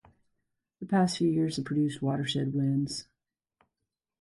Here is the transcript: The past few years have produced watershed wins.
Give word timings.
The 0.79 0.87
past 0.87 1.19
few 1.19 1.29
years 1.29 1.57
have 1.57 1.65
produced 1.65 2.01
watershed 2.01 2.55
wins. 2.55 3.07